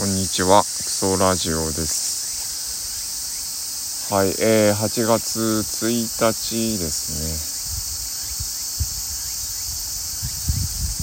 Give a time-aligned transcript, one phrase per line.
[0.00, 2.14] こんにちは、クソラジオです。
[4.10, 7.12] はい、えー、8月1日です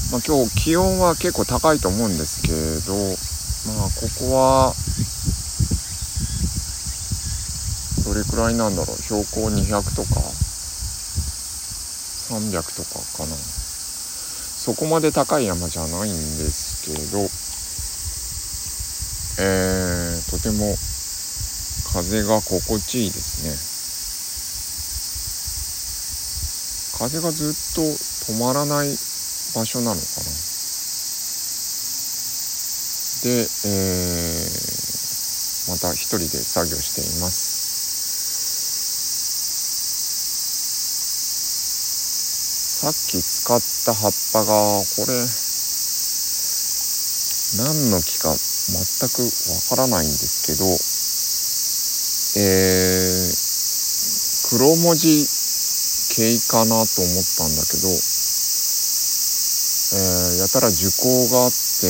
[0.10, 0.18] ね。
[0.18, 2.54] まあ、今日気温は結構高いと思うんですけ
[2.88, 2.96] ど、
[3.78, 4.74] まあ、ここは、
[8.04, 10.22] どれくらいなんだろう、標高200とか、
[12.34, 13.36] 300とかかな。
[13.36, 17.30] そこまで高い山じゃないんですけど、
[19.40, 20.76] えー、とても
[21.94, 23.56] 風が心地いいですね。
[26.98, 27.82] 風がずっと
[28.34, 28.98] 止まらない
[29.54, 30.04] 場所なのかな。
[33.24, 33.30] で、
[33.66, 37.58] えー、また一人で作業しています。
[42.80, 44.46] さっき使った葉っぱが
[44.96, 45.47] これ
[47.56, 48.76] 何の木か全
[49.08, 50.68] くわからないんですけど、
[52.44, 53.48] えー、
[54.52, 55.26] 黒文字
[56.14, 61.88] 系かなと思ったんだけど、えー、やたら樹高があって、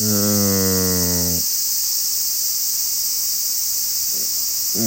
[0.00, 1.36] うーん、
[4.76, 4.80] う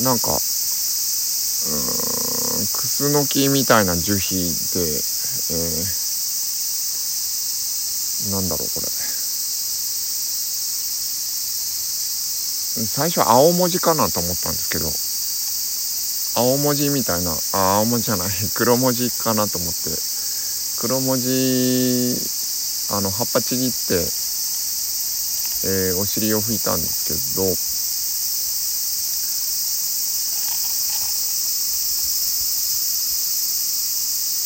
[0.00, 2.11] ん、なんか、うん、
[3.02, 6.02] スノキみたいな樹皮で、えー
[8.30, 8.86] なんだろうこれ。
[12.86, 14.86] 最初は青文字かなと思ったんですけど
[16.46, 19.90] 青文字みたいなあ青文字じゃない 黒文字かなと思って
[20.78, 22.14] 黒文字
[22.90, 23.94] あの葉っぱちぎって、
[25.64, 27.71] えー、お尻を拭いたんですけど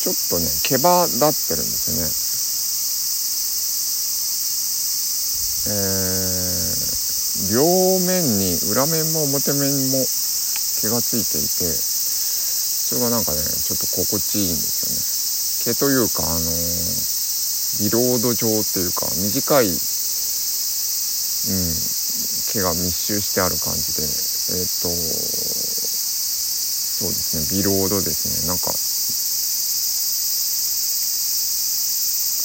[0.07, 2.07] ちょっとね毛羽立ってるんですよね。
[5.67, 7.67] えー、両
[8.07, 9.99] 面に裏面も表面も
[10.79, 15.75] 毛がついていてそれがなんかねちょっと心地いいんですよね。
[15.75, 19.75] 毛というかあのー、ビロード状っていうか短い、うん、
[22.47, 24.07] 毛が密集してある感じで
[24.55, 24.87] えっ、ー、と
[26.95, 28.47] そうですねビロードですね。
[28.47, 28.71] なんか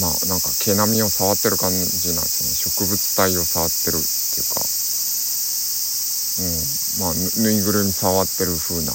[0.00, 1.76] まあなんか毛並みを触ってる感じ
[2.16, 2.56] なんですよね。
[2.56, 4.64] 植物体を触ってるっていうか。
[6.40, 6.56] うん。
[7.04, 8.92] まあぬいぐるみ触ってる風な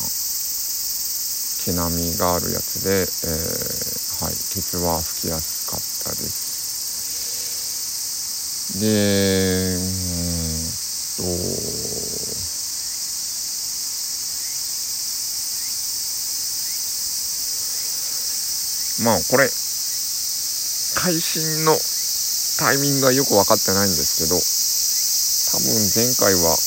[1.66, 4.34] 毛並みがあるやつで、えー、はい。
[4.50, 6.48] ケツは拭きやすかったです。
[8.80, 9.98] でうん
[11.18, 11.24] と
[19.04, 19.46] まあこれ
[20.98, 21.78] 配信の
[22.58, 24.34] タイミングがよく分かってないんですけど
[25.54, 26.58] 多分前回は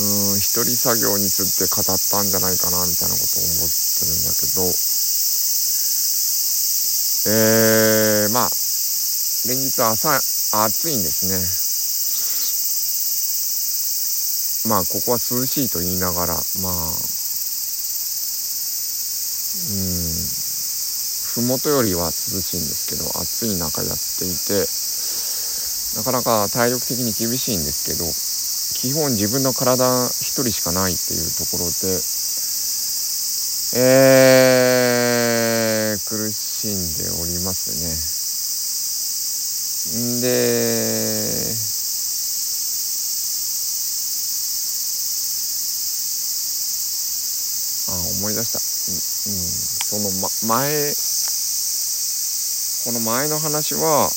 [0.00, 4.66] うん一人作業について語ったんじゃないかなみたいなことを思ってるんだけど
[7.30, 8.50] えー、まあ
[9.46, 10.18] 連日朝
[10.66, 11.69] 暑いんですね。
[14.68, 16.40] まあここは涼しいと言いながらま
[16.70, 16.72] あ
[19.70, 19.76] うん
[21.34, 24.66] 麓よりは涼しいんですけど暑い中やっていて
[25.96, 28.04] なかなか体力的に厳しいんですけど
[28.80, 32.00] 基本自分の体一人しかないっていうところで
[33.72, 37.86] えー、苦しんでおりますね。
[40.02, 41.69] んで
[47.88, 48.62] あ思い出した、う
[49.32, 50.28] ん、うん、その、ま、
[50.60, 50.94] 前
[52.84, 54.10] この前の話は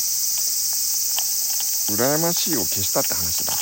[1.91, 3.53] 羨ましいを消したって話だ。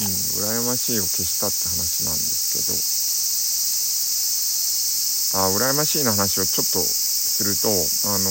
[0.00, 0.06] うん
[0.42, 2.54] 羨ましいを消したって話なんです
[5.32, 5.44] けど。
[5.44, 8.30] あ羨ましいの話をちょっとするとあの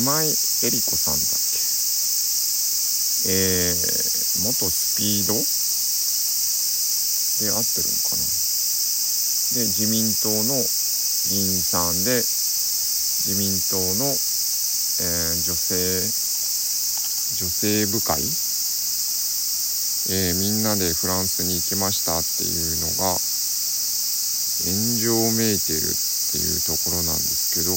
[0.00, 1.24] 今井絵理子さんだっ
[3.26, 3.32] け？
[3.32, 5.59] えー、元スピード？
[7.40, 8.28] で合ってるのかな。
[9.56, 10.62] で自民党の議
[11.40, 14.14] 員さんで自民党の、えー、
[15.42, 15.74] 女性
[17.36, 23.18] 女性部会、えー、みんなでフランスに行きましたっていうのが
[24.70, 25.80] 炎上めいてるっ
[26.30, 27.74] ていうところなんですけど。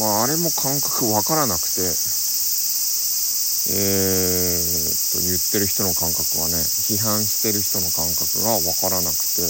[0.00, 2.21] まああれも感覚わからなくて。
[3.70, 9.42] えー、と言ってる人の感覚はね批判してる人の感覚がわからなくて。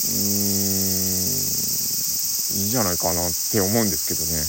[0.00, 1.20] うーん
[2.60, 4.42] いいじゃないかなって思うんですけどね。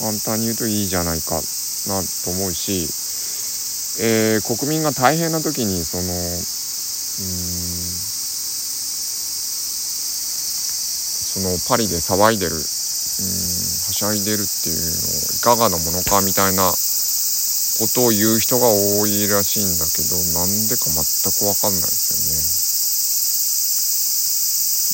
[0.00, 1.36] 簡単に言うといいじゃないか
[1.86, 2.88] なと思うし、
[4.02, 6.10] えー、国民が大変な時にそのうん
[11.34, 12.56] そのパリで騒いでる
[13.22, 14.90] はしゃいでるっていうのを
[15.38, 16.76] いかがなものかみたいなこ
[17.94, 22.54] とを言う人が多いらしいんだけどなんでか全く分かんないですよね。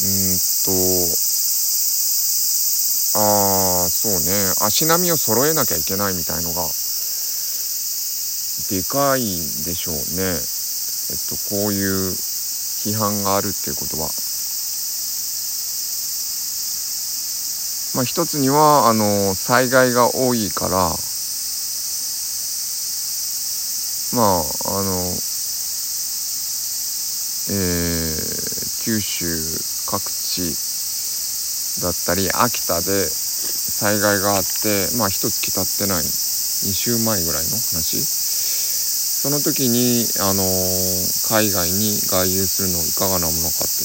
[0.00, 1.20] うんと
[3.18, 6.68] ああそうね足並みを揃えなきゃいけないみたいのが
[8.68, 10.36] でかいんでしょうね。
[11.10, 14.08] えっとこういう批判があるっていうことは。
[18.00, 20.88] まあ一つにはあの災害が多いから
[24.16, 24.96] まああの
[27.52, 29.26] えー、九州
[29.84, 30.56] 各地
[31.82, 38.00] だったり秋田で災害があってまあ一月経ってない2週前ぐらいの話。
[39.20, 43.84] その時にあのー、海外に外遊するのいかがなものかって。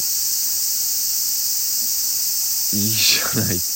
[2.78, 3.75] いいじゃない。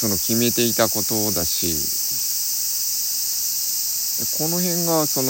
[0.00, 1.76] その決めていたことだし
[4.40, 5.28] この辺がその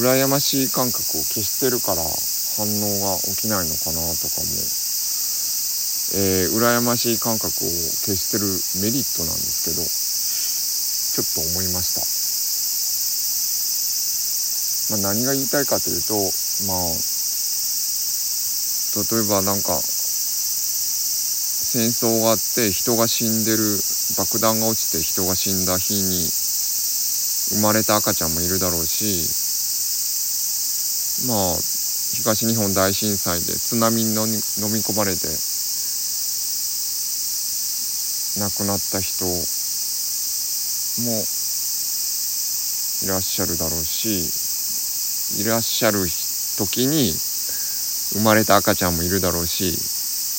[0.00, 2.00] 羨ましい感覚を消してるから
[2.56, 4.48] 反応が起きないのかなとかも、
[6.16, 7.68] えー、羨ましい感覚を
[8.08, 8.48] 消してる
[8.80, 11.92] メリットなんですけどちょっと思いまし
[14.96, 16.16] た、まあ、何が言いたいかというと
[16.64, 16.96] まあ
[18.96, 19.76] 例えばなんか
[21.76, 23.60] 戦争があって人が死んでる。
[24.16, 26.30] 爆弾が落ちて人が死んだ日に
[27.58, 29.26] 生まれた赤ちゃんもいるだろうし
[31.26, 31.36] まあ
[32.14, 34.38] 東日本大震災で津波に飲み
[34.80, 35.28] 込まれて
[38.40, 39.32] 亡くなった人も
[43.04, 45.98] いらっしゃるだろうしいらっしゃる
[46.56, 47.12] 時に
[48.14, 49.95] 生まれた赤ちゃんもいるだろうし、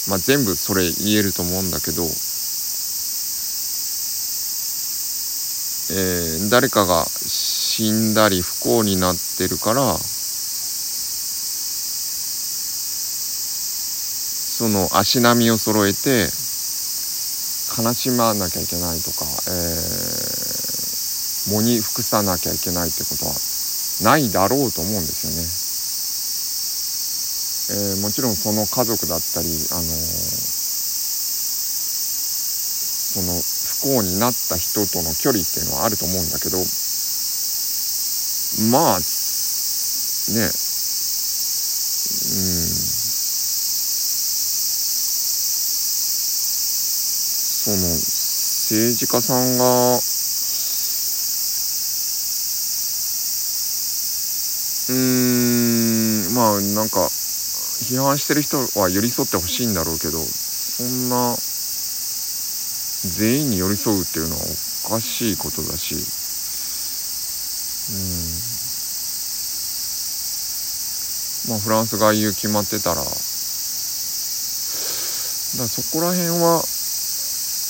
[0.07, 2.03] まあ、全部それ言えると思うんだけど、
[5.89, 9.97] えー、誰かが死んだり不幸になってるから
[14.57, 16.31] その足並みを揃えて
[17.77, 23.35] 悲しまなきゃいけないとか、えー、喪に服さなきゃいけないってことは
[24.01, 25.66] ないだろうと思うんですよね。
[27.69, 29.85] えー、もちろんその家族だったり、あのー、
[33.13, 36.57] その不幸になった人との距離っていうのはあると思うんだけど
[38.71, 39.03] まあね
[42.25, 43.07] うん。
[47.67, 49.99] その政治家さんが
[54.89, 57.09] うんまあなんか
[57.81, 61.35] 批判してる人は寄り添ってほしいんだろうけどそんな
[63.17, 64.41] 全員に寄り添うっていうのは
[64.85, 67.97] おかしいことだしうん。
[71.49, 73.03] まあフランス外遊決まってたら
[75.57, 76.61] だそこら辺は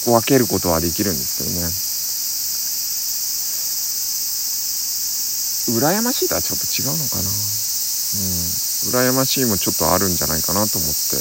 [0.06, 1.62] 分けることはできるんですけどね。
[5.68, 7.22] 羨ましいとはちょっと違うのかな。
[7.22, 8.67] うん。
[8.86, 11.18] 羨ましいもちょっとあるんじゃないかなと思って。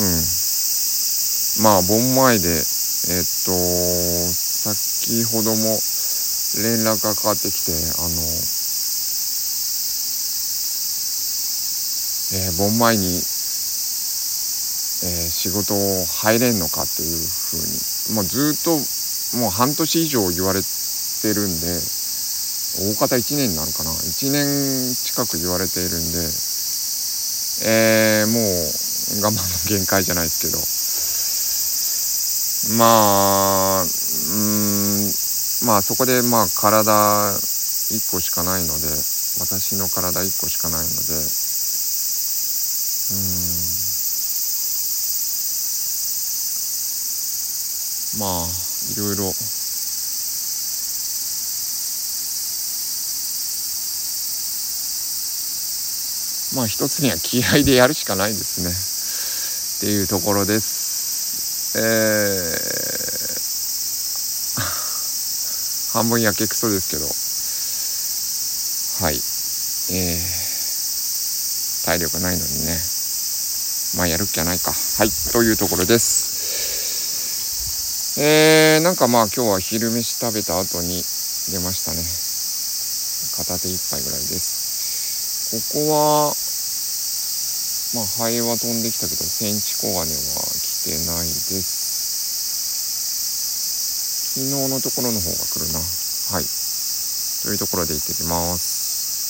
[0.00, 1.64] うん。
[1.64, 2.64] まあ盆前でえー、っ
[3.44, 3.52] と
[4.30, 5.78] 先ほども
[6.62, 8.14] 連絡がかかってきてあの
[12.32, 13.20] えー、盆前に、えー、
[15.30, 17.94] 仕事を入れんのかっていうふうに。
[18.12, 18.76] もうずっと
[19.34, 21.66] もう半年以上言われてるんで
[22.78, 23.90] 大方1年になるかな。
[23.90, 26.18] 1年近く言われているんで
[27.62, 28.42] えー、もう
[29.22, 30.58] 我慢の限界じゃないですけど。
[32.76, 35.12] まあうん
[35.66, 36.92] まあそこでまあ体
[37.90, 38.88] 1個しかないので
[39.38, 40.94] 私の体1個しかないので
[48.16, 48.20] うん。
[48.20, 48.73] まあ。
[48.92, 49.32] いろいろ
[56.54, 58.70] まあ一つには気合でやるしかないですね。
[58.70, 61.76] っていうところです。
[61.76, 67.04] えー、半分やけくそですけど。
[69.04, 69.16] はい。
[69.16, 72.78] えー、体力ないのにね。
[73.96, 74.70] まあやるっきゃないか。
[74.70, 75.10] はい。
[75.32, 76.33] というところです。
[78.16, 81.02] えー、なんかまあ今日は昼飯食べた後に
[81.50, 81.98] 出ましたね。
[83.34, 85.50] 片手一杯ぐらいです。
[85.74, 86.30] ここは
[87.98, 90.14] まあハエは飛んできたけどセンチコガネは
[90.62, 91.82] 来てないです。
[94.38, 95.82] 昨日のところの方が来るな。
[95.82, 96.46] はい。
[97.42, 98.73] というところで行ってきます。